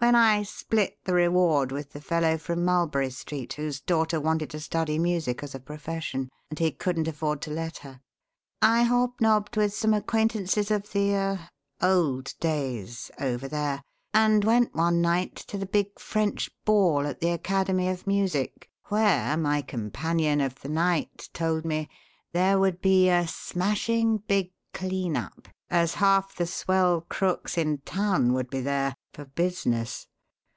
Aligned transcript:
When 0.00 0.14
I 0.14 0.44
'split' 0.44 1.00
the 1.06 1.12
reward 1.12 1.72
with 1.72 1.90
the 1.90 2.00
fellow 2.00 2.38
from 2.38 2.64
Mulberry 2.64 3.10
Street, 3.10 3.54
whose 3.54 3.80
daughter 3.80 4.20
wanted 4.20 4.48
to 4.50 4.60
study 4.60 4.96
music 4.96 5.42
as 5.42 5.56
a 5.56 5.60
profession 5.60 6.30
and 6.50 6.58
he 6.60 6.70
couldn't 6.70 7.08
afford 7.08 7.42
to 7.42 7.50
let 7.50 7.78
her. 7.78 8.00
I 8.62 8.84
hobnobbed 8.84 9.56
with 9.56 9.74
some 9.74 9.92
acquaintances 9.92 10.70
of 10.70 10.92
the 10.92 11.14
er 11.16 11.48
old 11.82 12.32
days, 12.38 13.10
over 13.18 13.48
there, 13.48 13.82
and 14.14 14.44
went 14.44 14.72
one 14.72 15.00
night 15.02 15.34
to 15.48 15.58
the 15.58 15.66
big 15.66 15.98
French 15.98 16.48
Ball 16.64 17.04
at 17.04 17.18
the 17.20 17.30
Academy 17.32 17.88
of 17.88 18.06
Music, 18.06 18.70
where, 18.86 19.36
my 19.36 19.62
companion 19.62 20.40
of 20.40 20.60
the 20.60 20.68
night 20.68 21.28
told 21.34 21.64
me, 21.64 21.88
there 22.32 22.56
would 22.60 22.80
be 22.80 23.08
'a 23.08 23.26
smashing 23.26 24.18
big 24.28 24.52
clean 24.72 25.16
up, 25.16 25.48
as 25.70 25.94
half 25.94 26.34
the 26.36 26.46
swell 26.46 27.00
crooks 27.10 27.58
in 27.58 27.76
town 27.78 28.32
would 28.32 28.48
be 28.48 28.60
there 28.60 28.94
for 29.12 29.24
business.' 29.26 30.06